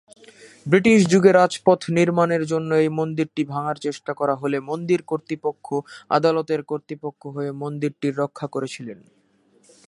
[0.65, 5.67] British যুগে রাজপথ নির্মাণের জন্য এই মন্দিরটি ভাঙার চেষ্টা করা হলে মন্দির কর্তৃপক্ষ
[6.09, 8.99] আদালতের কর্তৃপক্ষ হয়ে মন্দিরটি রক্ষা করেছিলেন।